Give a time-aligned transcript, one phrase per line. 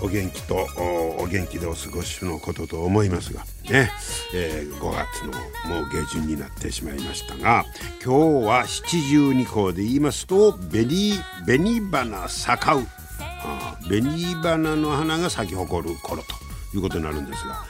[0.00, 0.66] お元気と
[1.18, 3.90] お元気でお過ごしのことと思いますがね、
[4.34, 7.64] えー、5月のもう下旬になってしまいましたが
[8.04, 11.12] 今日は七十二候で言いますと紅
[11.46, 12.86] 紅花咲かう
[13.88, 16.34] 紅花の花が咲き誇る頃と
[16.76, 17.64] いうことになるんですが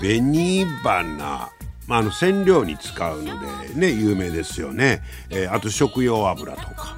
[0.00, 1.50] 紅花
[1.88, 6.96] まあ、あの染料に使うのでね有名ですよね、えー、あと食用油とか。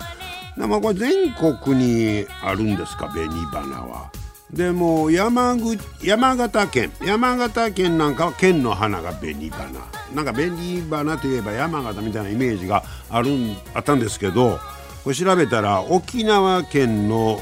[0.57, 4.11] まあこれ全国にあるんですか紅花は。
[4.53, 9.71] でも山口山形県山形県なんかは県の花が紅花。
[10.15, 13.31] なんか紅花といえば山形みたいなイメージがある
[13.75, 14.59] あったんですけど
[15.05, 17.39] これ調べたら沖縄県の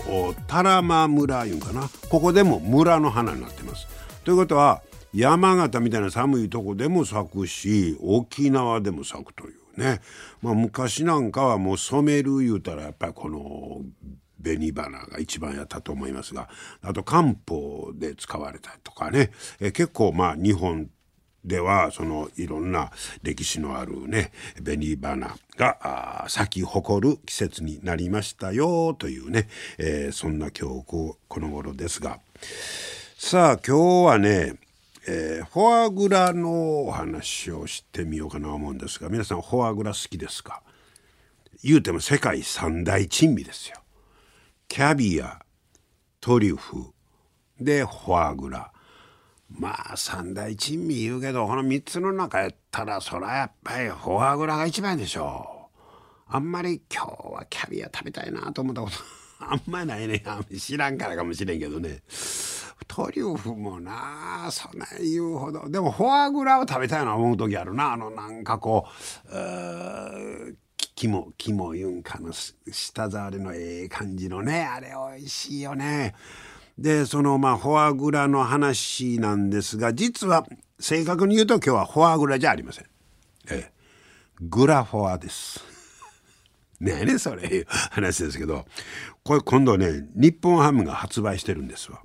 [0.47, 1.89] 多良間村いうんかな。
[2.11, 3.87] ここでも村の花になってます。
[4.25, 4.83] ということは
[5.15, 10.01] 山形みたいな寒いとこでも咲くし沖縄でも咲くというね、
[10.43, 13.81] まあ、昔なんかはもう染める言うたらやっぱりこの
[14.43, 16.49] 紅花が一番やったと思いますが
[16.83, 19.31] あと漢方で使われたとかね。
[19.61, 20.91] え結構まあ日本
[21.45, 22.91] ではそのいろんな
[23.23, 32.21] 歴史のあるね紅花が咲き誇る季節になりましたよというね、えー、そんな今日この頃ですが。
[33.17, 34.55] さあ今日はね
[35.11, 40.61] えー、フォアグラのお話をしてみようかなと思うんですが皆さんフォアグラ好きですか？
[41.65, 43.77] 言うても世界三大珍味ですよ。
[44.69, 45.39] キャビア
[46.21, 46.93] トリュフ
[47.59, 48.71] でフォアグラ
[49.49, 55.81] まあ三大珍味言うけどこの3つの中やったらそらやっぱりフォアグラが一番でしょう。
[56.27, 58.97] あんまり今日はキャビア食べたいなと思ったこと
[59.41, 60.23] あんまないね
[60.59, 62.03] 知らんからかもしれんけどね。
[62.87, 68.87] トリュフもなそんな言うほどでもフォアグラを食べたいな思う時あるなあのなんかこ
[69.27, 70.59] う
[70.99, 76.17] 肝肝ユンカの舌触りのええ感じのねあれ美味しいよね。
[76.77, 80.45] でそのまあフォアグラの話なんですが実は
[80.81, 82.87] 正確に言うと今日はフォアグラじゃありません。
[83.49, 83.73] ええ、
[84.41, 85.65] グラフォアです。
[86.81, 88.65] ねえねそれいう話ですけど
[89.23, 92.03] これ今度ね日本ハムが発売してるんですわ。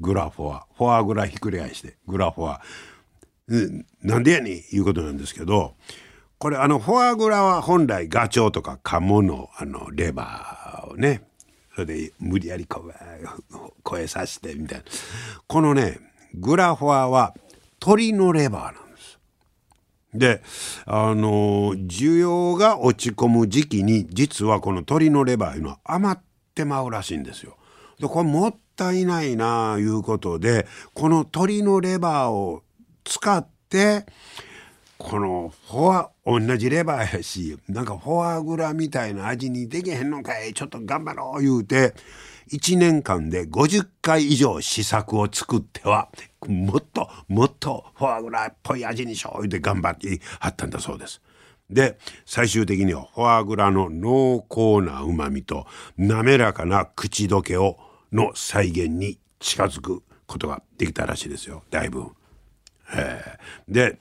[0.00, 2.62] グラフォアフォアグラひっくり返してグラフォア、
[3.48, 5.74] うん、なんでやねんいうことなんですけど
[6.40, 11.22] これあのフォアグラは本来ガチョウとかカモのあのレバーをね
[11.74, 12.82] それで無理やりこ
[13.82, 14.84] 声さしてみたいな
[15.46, 15.98] このね
[16.32, 17.34] グラフォアは
[17.78, 19.18] 鳥のレバーなんです。
[20.14, 20.42] で
[20.86, 26.22] あの需要が落ち込む時期に実はこの鳥のレバーいうのは余っ
[26.54, 27.58] てまうらしいんですよ。
[27.98, 32.62] でこれもったいないなあいうことでこの鶏のレバーを
[33.04, 34.06] 使って
[35.00, 41.94] このフォア同じレバーやしなんかフォアグラみたいな味にできへんのかいちょっと頑張ろう言うて
[42.52, 46.10] 1年間で50回以上試作を作っては
[46.46, 51.22] もっともっとフォアグラっぽい味にしよう言うて頑張ってはったんだそうです。
[51.70, 51.96] で
[52.26, 55.66] 最終的にはフォアグラの濃厚なうまみと
[55.96, 57.78] 滑らかな口どけを
[58.12, 62.04] の再現に近づくことができたらしいですよだいぶ。
[63.66, 63.98] で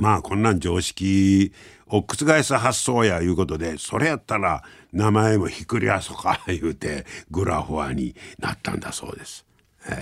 [0.00, 1.52] まあこんなん常識
[1.88, 4.62] を覆す発想やいうことでそれやったら
[4.92, 9.44] 名前もひっくり返そうか言うてグラフォアになったんだそうです。
[9.86, 9.94] えー、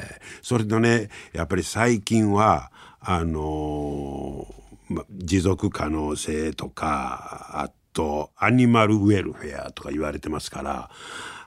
[0.43, 2.71] それとねやっぱり最近は
[3.01, 10.91] あのー、ま、持続可能性とかあとアニマルウェルフェアとか言われてますから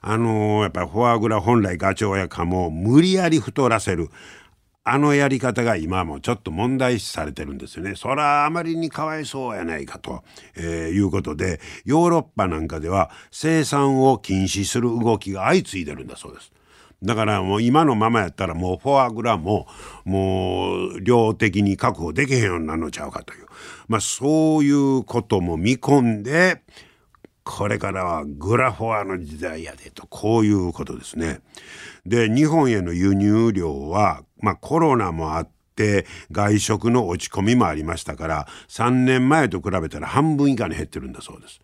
[0.02, 4.10] あのー、やっぱりフォアグラ本来ガチョウやカモを無理やり太らせる
[4.84, 7.96] あのやり方が今もちょっと問題視されてるんですよね。
[7.96, 10.24] そらあまりにかわいそうやないかと、
[10.56, 16.52] えー、いうことでヨーロッパなんかでは生産を禁止する動きが相次いでるんだそうです。
[17.04, 19.68] だからもう今のままやったらもうフォアグラも
[20.04, 23.46] もう量的に確保できへんようになるのちゃうかという
[23.88, 26.64] まあそういうことも見込んで
[27.44, 31.42] これからはグラフォアの時代やでとこういうことですね。
[32.06, 41.62] で日本への輸入量は、まあ、コロナもあって外食の落ち込みもありましたから3年前と比べたら半分以下に減ってるんだそうです。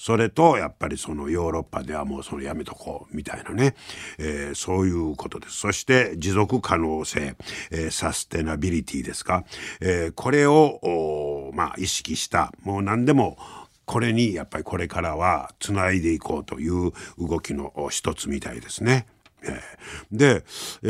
[0.00, 3.74] それとやっぱりそのヨーロッパではもうそのやめとこうみたいなね、
[4.16, 7.36] えー、そういうことですそして持続可能性、
[7.70, 9.44] えー、サステナビリティですか、
[9.82, 13.36] えー、これをまあ意識したもう何でも
[13.84, 19.06] これにやっぱりこれからはつないでいこうという動きの一つみたいですね。
[20.12, 20.44] で、
[20.82, 20.86] え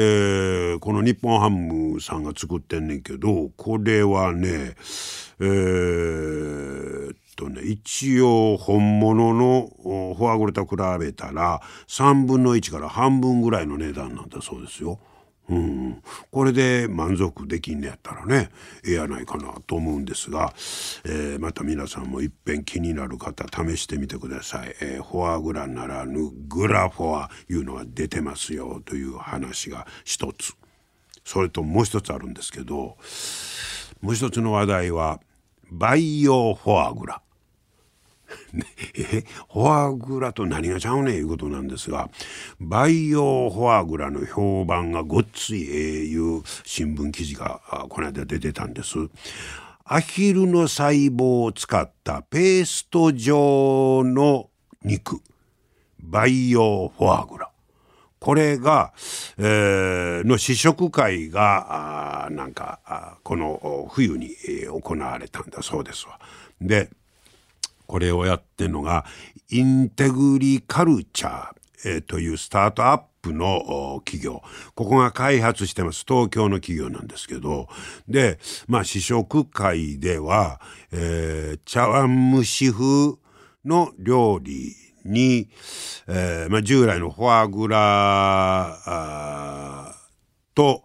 [0.76, 4.74] ー、この日本ハムさんが作ってんねんけどこれはね
[5.40, 14.98] えー、っとね一応本物のフォアグラと比べたら3分の1から半分ぐらいの値段なんだそうですよ。
[15.50, 18.50] うん、これで満足できんねやったらね
[18.86, 20.54] ええやないかなと思うんですが、
[21.04, 30.54] えー、また皆さんもいっぺん気になる方試してみてください、えー、フォアグラならぬグラフォアいうのが出てますよという話が一つ。
[31.24, 32.96] それともう一つあるんですけど
[34.00, 35.20] もう一つの話題は
[35.70, 37.22] 培養フォアグラ。
[38.94, 42.10] えフォアグラと何がちゃうねんいうことなんですが
[42.60, 48.96] 培養フォアグラの評判がごっついええいう新聞記事がこの間出てたんです。
[49.84, 54.48] アヒルの細胞を使ったペースト状の
[54.84, 55.20] 肉
[55.98, 57.50] 培養フォアグラ
[58.20, 58.92] これが、
[59.38, 64.36] えー、の試食会がなんかこの冬に、
[64.66, 66.20] 行われたんだそうですわ。
[66.60, 66.90] で
[67.90, 69.04] これをやってるのが
[69.48, 74.44] インテグリカルチャー、え、というスタートアップの企業。
[74.76, 76.04] ここが開発してます。
[76.06, 77.66] 東京の企業なんですけど。
[78.06, 78.38] で
[78.68, 80.60] まあ試食会では、
[80.92, 83.16] えー、茶碗蒸し風
[83.64, 85.48] の料理に、
[86.06, 88.76] えーまあ、従来のフォアグラ
[90.54, 90.84] と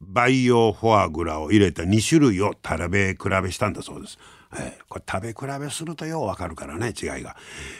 [0.00, 4.18] 培養フォアグラを入れた2種類を食べ比べしたんだそうです。
[4.54, 5.04] えー、これ
[5.34, 7.36] 食べ比べするとようわかるからね違いが。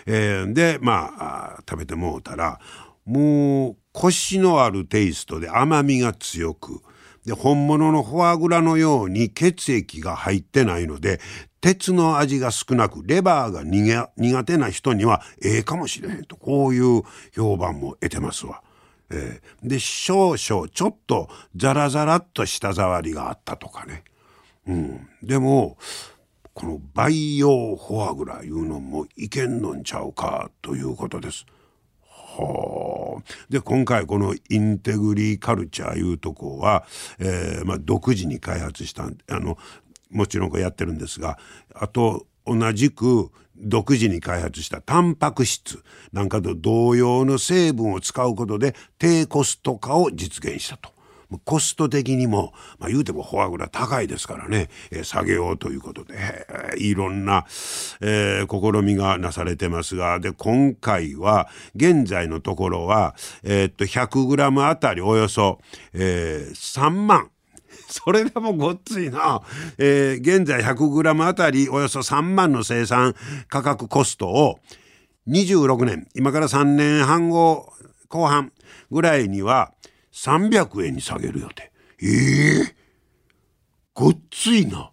[0.07, 2.61] えー、でまあ食べてもうたら
[3.05, 6.81] もうコシのあるテイストで甘みが強く
[7.25, 11.21] で本物のフォアグラのように血液が入ってないので
[11.61, 17.03] 鉄の味が少なくレバーが苦手な人にはええかもしれへんとこういう
[17.35, 18.63] 評判も得てますわ。
[19.11, 24.05] えー、で少々ちょっとザラザラっと舌触りがあったとかね。
[24.67, 25.77] うん、でも
[26.61, 31.47] この培養フォアグラいうのもいけんのんちゃうかということです。
[32.03, 36.85] はあ、で今回このインテグリーカルチャーいうとこは、
[37.19, 39.57] えーまあ、独自に開発したあの
[40.11, 41.39] もちろんこれやってるんですが
[41.75, 51.00] あと同じく独自に開発したタンパク質なんかと同様の成分を使うことで低コスト化を実現したと。
[51.39, 56.15] コスト的にも、まあ、言うてもフォアグラ高いですからね、えー、下げようということで、
[56.79, 57.47] いろんな、
[58.01, 65.61] えー、試みがなされてますが、で、今回は、現在のところは、えー、っと、100g あたりおよそ、
[65.93, 67.31] えー、3万。
[67.89, 69.43] それでもごっついな。
[69.79, 73.15] えー、現在 100g あたりおよそ3万の生産
[73.49, 74.59] 価格コストを
[75.29, 77.73] 26年、今から3年半後、
[78.09, 78.53] 後半
[78.91, 79.73] ぐらいには
[80.25, 81.73] 300円に下げる予定。
[82.03, 82.75] ええー、
[83.95, 84.93] ごっついな。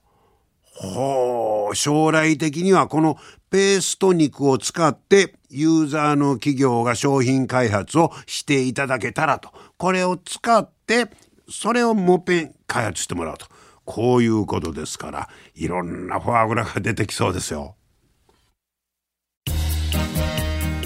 [0.61, 3.17] ほう、将来的にはこの
[3.49, 9.51] ペースト肉を使ってユーザーの企業が商品開発をしていただけたらと。
[9.77, 11.07] これを使って
[11.49, 13.47] それをもっぺん開発してもらうと。
[13.83, 17.75] こういうことですから、いろんなフォアグラが出てきそうですよ。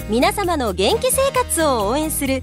[0.08, 2.42] 皆様の元気生活を応援する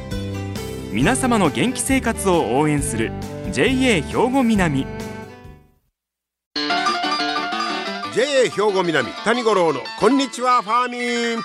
[0.93, 3.13] 皆様の元気生活を応援する
[3.53, 4.85] JA 兵庫南。
[8.13, 11.43] JA 兵庫南谷五郎のこんにちはファーミン。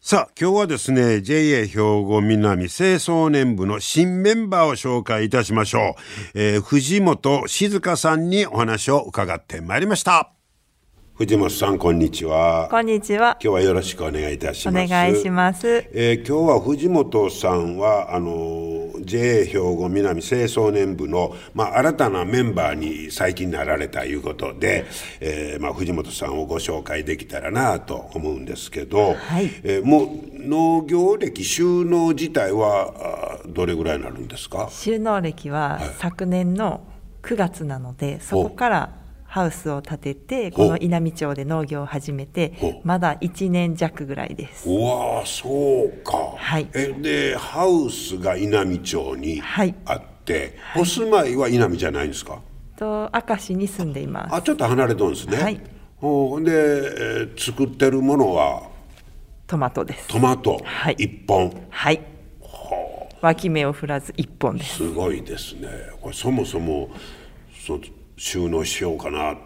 [0.00, 5.94] さあ今日はですね JA 兵庫南清掃年部の新メンバーを紹介いたしましょ
[6.34, 10.37] う、えー、藤本静香さんにお話を伺ってまいりました。
[11.18, 12.68] 藤本さんこんにちは。
[12.70, 13.36] こんにちは。
[13.42, 14.84] 今日はよろしくお願いいたします。
[14.84, 24.86] お願いします、えー、今日は藤本さんはあの JA 兵庫南清掃年部の、まあ、新たなメンバーに最近なられたいうことで、
[25.18, 29.46] えーまあ、藤本さんをご紹介できたらなと思うんですけど、はい。
[29.64, 30.08] えーもう
[30.38, 34.68] 農業歴収納自体はあどれぐらいになるんですか？
[34.70, 36.80] 収納歴は昨年の
[37.22, 38.97] 9月なので、そこから
[39.30, 44.68] ハウスを建ててこの稲美町で農業を始めてほまだ1年弱ぐらいです。
[44.68, 46.66] うわあそうか、はい。
[46.74, 49.74] えでハウスが稲美町にはい。
[49.84, 52.40] あって、お住まいは稲美じゃないんですか？
[52.76, 54.34] と明石に住んでいます。
[54.34, 55.60] あちょっと離れとんですね、はい。
[55.98, 58.62] ほんで、えー作ってるものは？
[59.46, 60.08] トマトです。
[60.08, 60.58] トマト。
[60.64, 60.94] はい。
[60.98, 62.00] 一本、はい。
[63.20, 64.76] 脇芽を振らず1本です。
[64.76, 65.68] すごいですね。
[66.00, 66.88] これそもそも
[67.66, 67.78] そ
[68.18, 69.36] 収納しようかな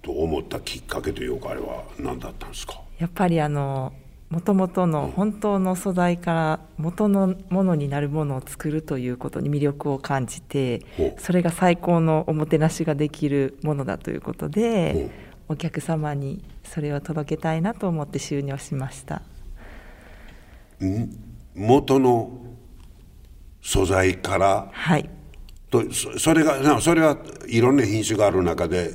[0.00, 2.80] と思ったきっかけというかあれは何だったんですか？
[2.98, 3.92] やっぱりあの
[4.30, 10.86] 元々の本当の素材から元のものになるものを作るということに魅力を感じて
[11.18, 15.10] それが最高のおもてなしができるものだということで
[15.48, 19.20] お客様にそれを届けたいなと思って収納しました。
[21.54, 22.30] 元の
[23.60, 25.10] 素材からはい
[25.72, 27.16] とそそれがなそれは
[27.48, 28.92] いろんな品種がある中で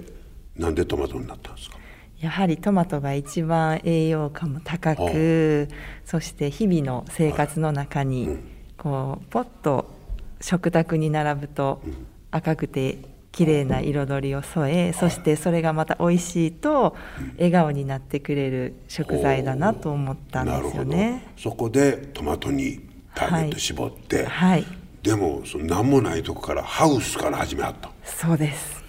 [0.55, 1.77] なんでトマトになったんですか？
[2.19, 5.67] やはりトマトが一番栄養価も高く
[6.05, 8.37] そして日々の生活の中に
[8.77, 9.93] こうポッと
[10.39, 11.81] 食卓に並ぶと
[12.31, 12.97] 赤くて
[13.31, 16.95] 綺麗な彩りを添えそしてそれがまた美味しいと
[17.37, 21.33] 笑顔になってくれる食材だなと思ったんですよね。
[21.37, 22.79] そこでトマトに
[23.13, 24.65] ターゲット絞って、はい
[25.07, 27.89] でもその何もないとこからハウスから始めはった。
[28.03, 28.83] そうです。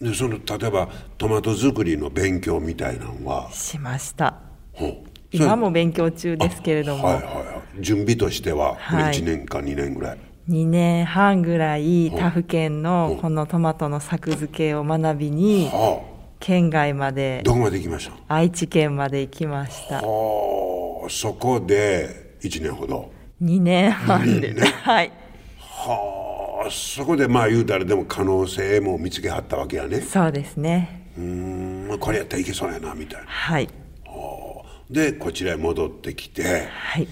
[0.00, 3.48] でその例えばトマト作りの勉強みたいなのは？
[3.52, 4.34] しました。
[5.30, 9.14] 今も勉強中ですけれども、はいはいはい、準備としてはこれはい。
[9.14, 16.02] 1年か2年ぐらい、2年半ぐらい他府県のこのトマトの作付けを学びには
[16.40, 18.34] 県外まあ、でどこまで行きました？
[18.34, 20.00] 愛知県まで行きました。
[20.02, 23.12] はあそこで1年ほど。
[23.40, 25.12] 2年半で、 はい
[25.88, 30.00] はあそこでまあ言うたらでも可能性も見つけはったわけやね。
[30.00, 31.10] そうですね。
[31.18, 33.26] うーんこれやったらいけそうやなみたいな。
[33.26, 33.68] はい。
[34.04, 34.82] はあ。
[34.90, 36.68] でこちらへ戻ってきて。
[36.68, 37.08] はい。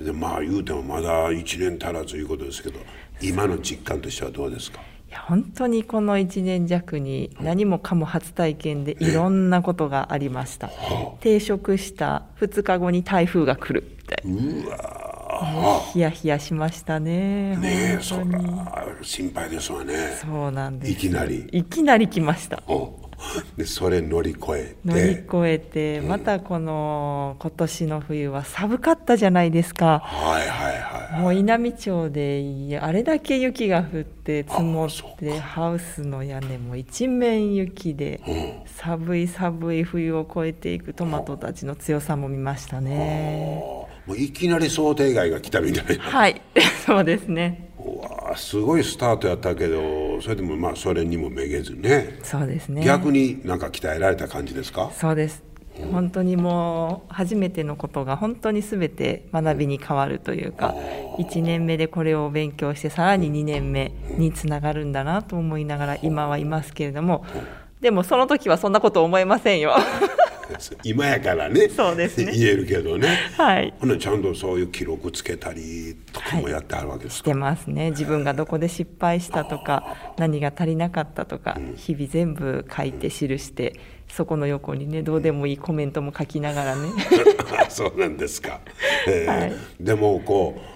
[0.00, 2.80] でまあ言うてもまだ1年足らずいうことですけど
[3.20, 4.80] 今の実感としてはどうですか？
[4.80, 10.70] いや本当にこの1年弱に何もかも初体験でいろんなことがありました。
[11.20, 15.01] 定食した2日後に台風が来るってうわ
[15.92, 18.24] ヒヤヒヤしましたねねえそら
[19.02, 19.94] 心配ですわね。
[20.20, 20.92] そうなんです。
[20.92, 21.48] いきなり。
[21.52, 22.62] いきなり来ました。
[22.66, 22.98] お
[23.56, 30.00] でそれ乗り越え乗りて越えてまたこの今年の冬は寒かったじゃないですか。
[30.00, 43.62] はいはいはいもう稲美町であれだけ雪が降って積もってハウスの屋根も一面雪で寒い寒い冬を越えていくトマトたちの強さも見ましたね
[44.06, 46.02] もういきなり想定外が来たみたいな。
[46.04, 46.40] はい。
[46.86, 47.68] そうですね。
[47.78, 52.18] うわすごいスタートやったけどそれでもまあそれにもめげずね。
[52.22, 52.82] そうですね。
[52.84, 54.90] 逆になんか鍛えられた感じですか？
[54.94, 55.42] そうです。
[55.90, 60.74] 本当にもう初めてのことが本当に全て学びに変わるというか
[61.18, 67.24] 1年目でこれを勉強してさらに2年目につながるんだなと思いながら今はいますけれども
[67.80, 69.74] でもその時はそんなこと思いませんよ
[70.84, 72.32] 今やからねそうですね。
[72.32, 73.08] 言えるけどね。
[73.36, 73.72] はい。
[73.78, 77.90] ほなちゃんとそういう記録つけたりとかもやってあるわけですか、してますね。
[77.90, 83.74] 自分がどこで失敗したとか何が足りなかったとか日々全部書いて記して
[84.08, 86.90] そこの横にねどうでもいいコメントも書きながらね。
[87.68, 88.60] そうなんですか、
[89.08, 90.72] えーはいでもこう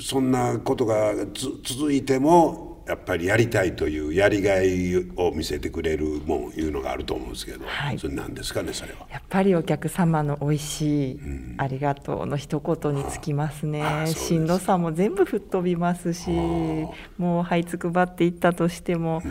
[0.00, 7.98] そんなことがつ続いてもやっぱりやりたいというやりがいを見せてくれるもんいうのがあると思うんですけど、はい。
[7.98, 9.06] それ何ですかねそれは。
[9.12, 11.20] やっぱりお客様の美味しい、
[11.58, 13.82] ありがとうの一言につきますね。
[13.82, 19.22] あしんどさも全部吹っ飛びますしもう這いつくばっていったとしても、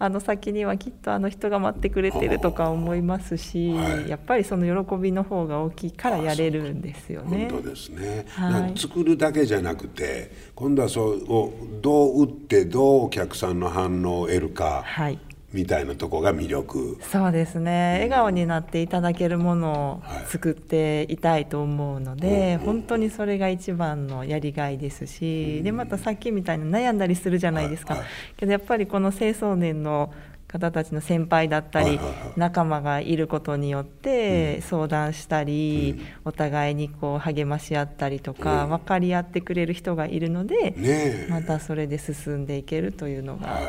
[0.00, 4.08] あの先にはきっとあの人が待ってくれてるとか思いますし、はい。
[4.08, 7.48] やっぱりその喜びの方が大きいからやれるんですよね。
[7.50, 8.78] 本当ですね、はい。
[8.78, 11.52] 作るだけじゃなくて今度はそうを
[11.82, 14.82] どう売ってどうお客さんの反応を得るか。
[14.84, 15.18] はい
[15.52, 16.98] みたいなとこが魅力。
[17.00, 18.00] そうですね。
[18.02, 20.22] 笑顔になっていただけるものはい。
[20.24, 30.12] を作っていたいと思うので、本当にそれが一番のやりがいですし、でまたさっきみたいに悩んだりするじゃないですか、はいはいけどやっぱりこの青少年の
[30.46, 32.14] 方たちの先輩だったり、はいはいはい。
[32.36, 43.64] 仲間がいることによって相談したり、お互いにこう励まし合ったりとか、分かり合ってくれる人がいるので、またそれで進んでいけるというのがはい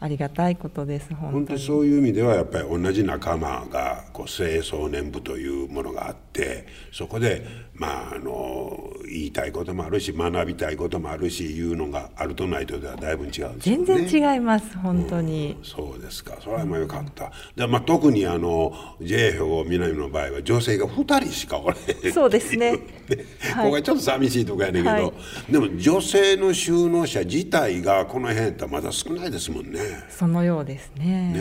[0.00, 1.58] ありがたいことです本当に。
[1.58, 13.56] そういう意味ではやっぱり同じ仲間がこう青少年部というものがあっててそこでまああの言いたいこともあるし学びたいこともあるしいうのがあるとないとではだいぶ違うんですよね。
[13.58, 16.36] 全然違います本当に、そうですか。
[16.42, 22.78] それはまあよかった、でまあ、特にあの JA 兵庫南の場合は女性が2人しかおれへんそうですね。
[23.56, 25.00] ここがちょっと寂しいとこやねんけど、は
[25.48, 25.52] い。
[25.52, 29.80] でも女性の就農者自体がこの辺ってまだ少ないですもんね。
[30.08, 31.32] そのようですね。
[31.32, 31.38] ね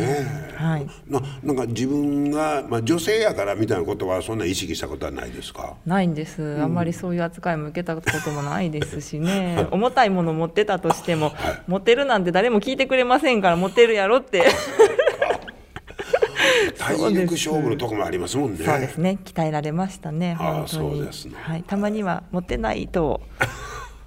[0.52, 0.56] え。
[0.56, 0.88] はい。
[1.08, 5.76] ななんか自分が、まあ、女性やからみたいなことはそんな意識したことはないですか？
[5.86, 11.32] ないんです、あんまりそういう扱いも受けたこともないですしね、 重たいもの持ってたとしても、
[11.68, 14.44] 持てるなんて誰も聞いてくれませんから、持てるやろって、
[16.78, 18.66] 体力勝負のとこもありますもんね。
[18.66, 21.36] そうですね、鍛えられましたね、ああそうですね。
[21.38, 23.22] はい、たまには持てないと、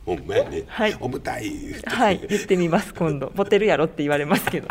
[0.05, 0.97] ほんまやね、はい。
[1.01, 1.53] 重たい
[1.87, 4.69] はい、言ってみます、今度、持てるやろって言われますけど、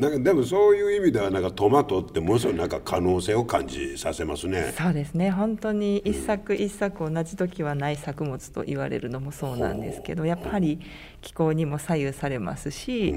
[0.00, 4.72] なんかでもそういう意味ではなんかトマトってものすごいなんか可能性を感じさせますね。
[4.76, 10.80] そうですね、本当に一作一作同じ時はない作物と言われるのもそうなんですけど、やっぱり
[11.20, 13.14] 気候にも左右されますし、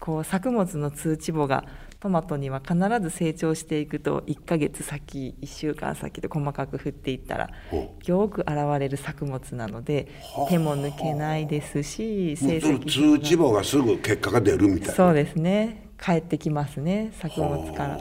[0.00, 1.64] こう作物の通知簿が
[2.00, 8.50] トマトには必ず成長していくと1ヶ月先1週間先と細かく振っていったらほよく現
[8.80, 10.08] れる作物なので
[10.48, 14.94] 手も抜けないですし成績通知簿がすぐ結果が出るみたいな。
[14.94, 17.98] そうですね帰ってきますね作物から。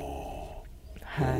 [1.03, 1.37] は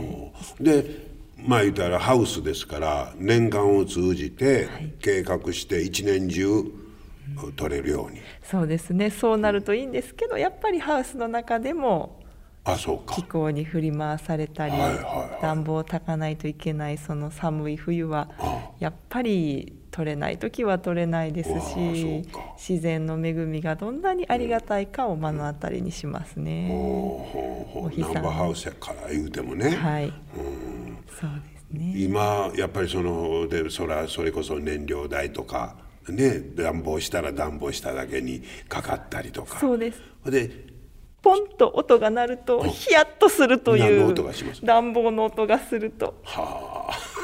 [0.60, 0.64] い。
[0.64, 4.68] でまあ言ったらハウスですから年間を通じて
[5.00, 6.64] 計画して一年中
[7.56, 8.20] 取れるように。
[8.44, 12.20] そうですねそうなるといいんですけどやっぱりハウスの中でも
[12.66, 13.16] あそうか。
[13.16, 13.24] 気。
[13.24, 15.42] 候に振り回されたり、はいはいはい。
[15.42, 18.30] 暖房を焚かないといけないその寒い冬は
[18.80, 22.26] やっぱり取れない時は取れないですし
[22.58, 26.68] 自然の恵みがどんなにありがたいかを目の当たりにしますね。
[26.70, 29.72] ほうほうお日様ナンバーハウスやから言うてもね。
[29.72, 30.14] はい、
[31.20, 31.94] そうですね。
[31.96, 35.76] 今やっぱりそのでそらそれこそ燃料代とか
[36.08, 39.60] ね暖房したら暖房しただけにかかったりとか。
[39.60, 40.02] そうです。
[40.26, 40.70] で
[41.22, 44.14] ポンと音が鳴るとヒヤッとするという
[44.64, 46.16] 暖房の音がすると。
[46.24, 47.19] はあ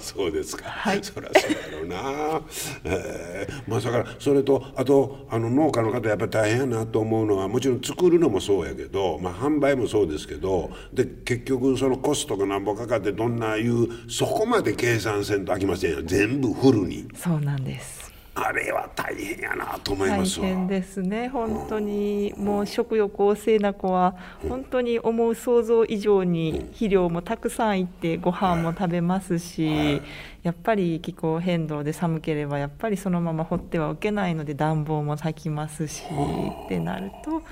[0.00, 1.02] そうですか、はい。
[1.02, 2.40] そりゃそうやろうな、
[2.84, 16.02] えーまあだからそれとあとあの農家の方やっぱり大変やなと思うのはもちろん作るのもそうやけど、まあ、販売もそうですけどで結局そのコストがなんぼかかってどんないうそこまで計算せんとあきませんよ。
[16.02, 17.08] 全部フルに。
[17.14, 18.11] そうなんです。
[18.34, 20.46] あれは大変やなと思い大ますわ。
[20.46, 22.32] 変ですね本当に。
[22.36, 24.16] もう食欲旺盛な子は
[24.48, 30.00] 本当に思う想像以上に肥料もたくさんいってご飯も食べますし
[30.42, 37.42] やっぱり気候変動で寒ければやっぱりそのまま放ってはおけないので暖房も炊きますしってなると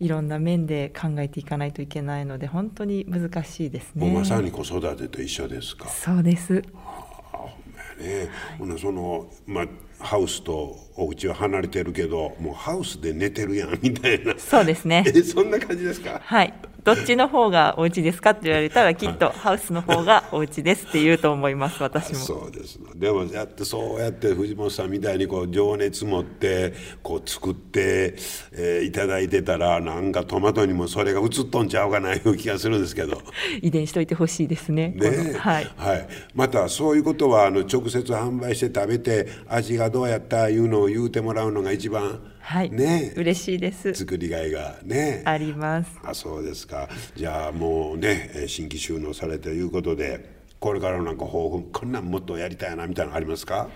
[0.00, 4.04] いろんな面で考えていかないといけないので本当に難しいですね。
[4.08, 5.88] もうまさに子育てと一緒ですか？
[5.88, 6.60] そうです。
[6.74, 6.88] あ
[7.32, 9.66] ほんまやね、ほなそのまあ
[10.02, 14.34] ハウスとお家は離れてるけどもうハウスで寝てるやんみたいな。
[14.38, 15.04] そうですね。
[15.06, 16.20] え そんな感じですか？
[16.24, 16.52] はい、
[16.84, 22.18] どっちの方がお家ですかって言われたらきっとハウスの方がお家ですって言うと思います私も。
[22.18, 28.14] そうですのでもやってそうやって藤本さんみたいにこう情熱持ってこう作って、
[28.52, 33.22] えーいただいてたらなんかトマトにもそれが映っとんちゃうかないう気がするんですけど。
[33.62, 34.94] 遺伝しといてほしいですね。
[34.98, 43.12] こねのはいはい、またそういうことはあの直接販売して食べて味がどうやったいうのを言うてもらうのが一番、はい、ね。
[43.16, 43.94] 嬉しいです。
[43.94, 45.22] 作りがいがね。
[45.24, 45.90] あります。
[46.04, 46.88] あそうですか。
[47.14, 53.68] じゃあもうねえー新規収納されてということでこれからのなんか抱負こんなんもっとやりたいなみたいなのありますか？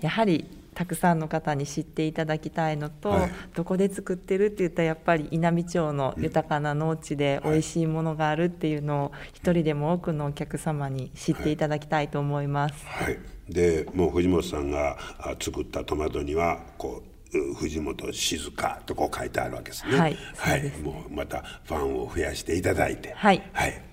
[0.00, 3.30] やはりたくさんの方に知っていただきたいのと、はい。
[3.54, 13.18] どこで作ってるって言ったらやっぱり稲美町の豊かな農地で美味しいものがあるっていうのを一人でも多くのお客様に知っていただきたいと思います、はい。
[13.48, 17.09] でもう藤本さんがあ作ったトマトにはこうう
[17.56, 19.98] 藤本静香とこう書いてあるわけですね。
[19.98, 20.70] はいはい。
[20.82, 23.12] もうまたファンを増やしていただいて。
[23.14, 23.42] はい。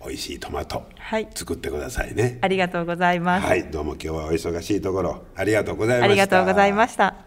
[0.03, 1.27] 美味しいトマト、はい。
[1.35, 2.39] 作ってくださいね。
[2.41, 3.65] ありがとうございます、はい。
[3.65, 6.11] どうも今日はお忙しいところありがとうございました。
[6.11, 7.26] ありがとうございました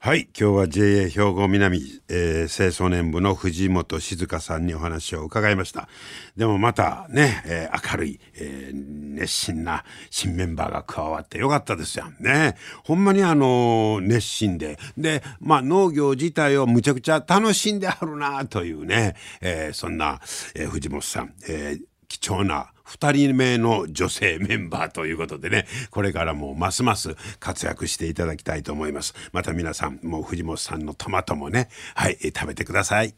[0.00, 5.88] はい今日は JA 兵庫南、えー、青少年部の藤本静香さんにお話を伺いました。
[6.36, 12.54] でもまたね、えー、明るい、えー、熱心な新メンバーが加わってよかったですよね。
[12.84, 14.78] ほんまにあの熱心で。
[14.96, 20.20] でまあ農業自体をむちゃくちゃ楽しんであるなというね、えー、そんな、
[20.54, 25.66] えー、藤本さん、えー、貴重な2人目の女性メンバーということでね。
[25.90, 29.14] これからもますます活躍していただきたいと思います。
[29.32, 31.68] また皆さんもう藤本さんのトマトもね。
[31.94, 33.14] はい食べてください。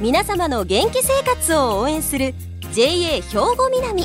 [0.00, 2.34] 皆様の元気生活を応援する
[2.72, 4.04] JA 兵庫南。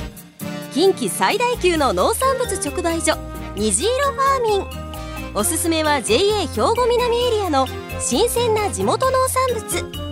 [0.74, 3.18] 近畿最大級の農産物直売所
[3.56, 4.92] 虹色ファーミン。
[5.34, 7.68] おすすめは JA 兵庫南エリアの
[8.00, 10.12] 新鮮な地元農産物。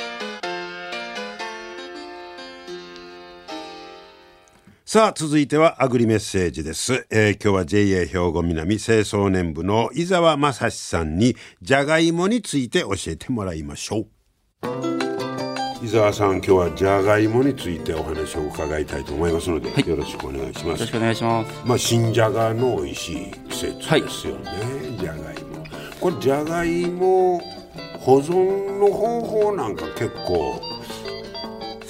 [4.93, 14.07] さあ続いてはアグリメッセージです、えー、今日は JA 兵庫南清掃年部の伊沢正史さんにじゃがいもについて教えてもらいましょう。
[15.81, 20.65] 伊沢さん今日はじゃがいもについてお話を伺いたいと思いますので、はい、よろしくお願いします。
[20.65, 21.65] よろしくお願いします。
[21.65, 24.57] まあ新じゃがの美味しい季節ですよね、は
[24.93, 25.65] い、じゃがいも
[26.01, 27.39] これじゃがいも
[27.97, 30.59] 保存の方法なんか結構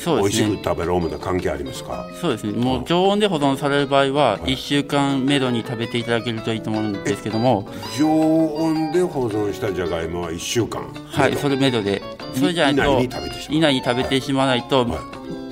[0.04, 2.08] そうですね、美味しく食べる思う関係ありますか？
[2.20, 2.54] そうですね。
[2.54, 7.68] もう常温で保存される場合は1週間めどに食べていただけるといいと思うんですけども。
[7.98, 12.02] 常温で保存したじゃがいもは1週間はいそれめどで。
[12.34, 15.00] それじゃないと以内に食べてしまわないと、はい。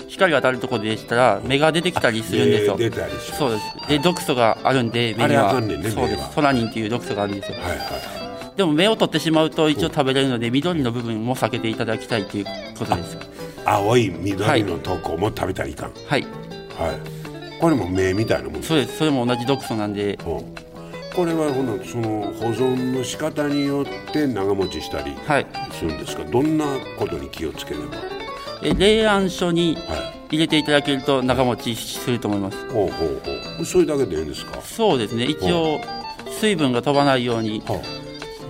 [0.07, 2.77] 光が当たるところでしたら芽が出てきたりするんですよ。
[2.77, 3.87] 出たりしそうです。
[3.87, 6.33] で毒素があるんで芽には、ね、そうです。
[6.33, 7.57] ソラニンっていう毒素があるんですよ。
[7.59, 7.79] はいはい。
[8.57, 12.45] でも芽を取ってしまうと一応食べれるので緑の部分も避けていただきたいという
[12.77, 13.17] ことです。
[13.69, 15.91] 青い緑のとこも食べたらいかん。
[16.07, 16.23] はい、
[16.77, 18.97] はい、これも目みたいなもんそうです。
[18.97, 20.43] それも同じ毒素なんで、こ
[21.23, 25.13] れはほのその保存の仕方によって長持ちしたり
[25.71, 26.65] するんですか、はい、どんな
[26.97, 27.85] ことに気をつければ？
[28.63, 29.77] え冷暗所に
[30.31, 33.65] 入れていただけると長持ちすると思います、はい、ほうほうほう。
[33.65, 34.59] それだけでいいんですか？
[34.61, 35.25] そうですね。
[35.25, 35.79] 一応
[36.39, 37.61] 水分が飛ばないように、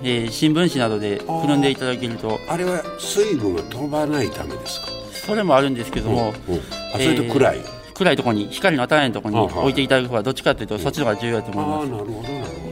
[0.03, 2.39] えー、新聞紙などでくるんでいただけると。
[2.47, 4.88] あれは水分が飛ばないためですか？
[5.29, 6.61] それもあるんですけども、うんうん、
[6.93, 11.85] あそれと暗い、えー、暗いところに光の当たらないところに置いていただく方がどっちかというと、そっちの方が重要だと思います。
[11.85, 12.71] あなるほどなるほ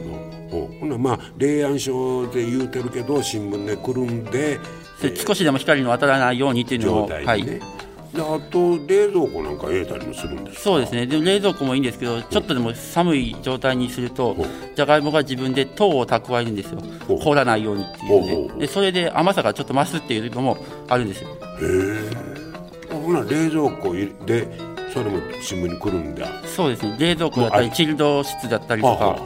[0.50, 0.78] ど。
[0.80, 4.58] ほなまあ冷暗所で言うてるけど新聞でくるんで、
[5.02, 7.44] えー、少しでも光の当たらないようにっていうのを、ね、はい。
[7.44, 11.06] であと冷蔵庫なんか入れたりもするんですそうですね。
[11.06, 14.36] でも冷蔵庫もいいんですけどちょっとでも寒い状態にすると
[14.74, 16.80] じゃがいもが自分で糖を蓄えるんですよ。
[17.06, 18.60] 凍らないようにっていうで。
[18.60, 20.56] でそれで甘さがちょっと増すっていうのも
[20.88, 21.28] あるんですよ。
[21.28, 21.34] へ
[22.44, 22.47] え
[22.96, 23.92] ほな冷蔵庫
[24.26, 24.48] で
[24.92, 26.26] それも新聞に来るんだ。
[26.44, 26.96] そうですね。
[26.98, 29.18] 冷蔵庫だったりチルド室だったりとか、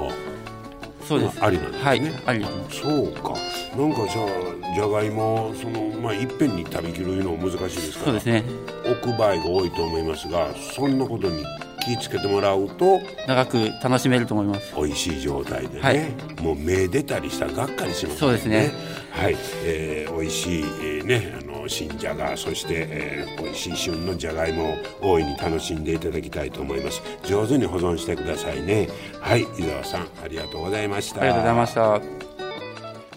[1.06, 3.34] そうです、まあ、ありなんですね、はい、ありそうか。
[3.76, 8.04] なんかじゃあじゃがいもそのまあいっぺんに食べきるの難しいですから。
[8.06, 8.44] そうですね。
[8.84, 11.44] 置く場合が多いと思いますがそんなことに
[11.84, 14.74] 気付けてもらうと長く楽しめると思います。
[14.76, 18.72] 美味しい状態でね、はい、もう目出たりしたらがっかりします、ね、そうですね。
[19.10, 27.00] はい、えー、美味しい、えー、ねあの新じゃがそして、えー、美味しい旬のじゃがいもを大いに楽しんでいただきたいと思います。
[27.24, 28.88] 上手に保存してくださいね。
[29.20, 31.22] はい伊沢さんありがとうございました。
[31.22, 32.00] ありがとうございました。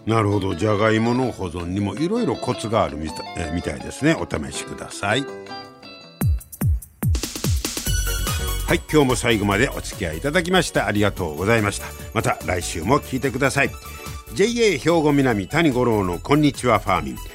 [0.05, 0.53] なるほど。
[0.53, 4.15] じゃがいもの保存にもいろいろコツがあるみた,、えー、みたいですね。
[4.15, 5.25] お試しください。
[8.67, 11.87] はい今日も最後までお付き合いいただきましてありがとうございました。
[12.13, 13.71] また来週も聞いてください。
[14.35, 17.34] JA 兵庫南谷五郎のこんにちはファーミン